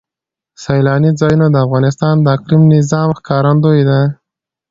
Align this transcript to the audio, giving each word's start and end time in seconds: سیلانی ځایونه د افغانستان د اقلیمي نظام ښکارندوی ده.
سیلانی 0.63 1.11
ځایونه 1.19 1.45
د 1.51 1.55
افغانستان 1.65 2.15
د 2.21 2.25
اقلیمي 2.35 2.67
نظام 2.75 3.09
ښکارندوی 3.17 3.81
ده. 3.89 3.99